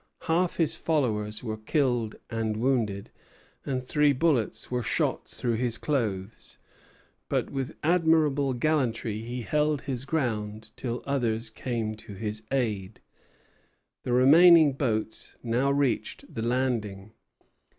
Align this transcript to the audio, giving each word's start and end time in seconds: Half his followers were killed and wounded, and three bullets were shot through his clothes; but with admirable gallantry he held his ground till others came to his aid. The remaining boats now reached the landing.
Half 0.21 0.57
his 0.57 0.75
followers 0.75 1.43
were 1.43 1.57
killed 1.57 2.15
and 2.31 2.57
wounded, 2.57 3.11
and 3.67 3.83
three 3.83 4.13
bullets 4.13 4.71
were 4.71 4.81
shot 4.81 5.29
through 5.29 5.57
his 5.57 5.77
clothes; 5.77 6.57
but 7.29 7.51
with 7.51 7.75
admirable 7.83 8.53
gallantry 8.55 9.21
he 9.21 9.43
held 9.43 9.83
his 9.83 10.03
ground 10.05 10.71
till 10.75 11.03
others 11.05 11.51
came 11.51 11.93
to 11.97 12.15
his 12.15 12.41
aid. 12.51 12.99
The 14.03 14.11
remaining 14.11 14.73
boats 14.73 15.35
now 15.43 15.69
reached 15.69 16.33
the 16.33 16.41
landing. 16.41 17.11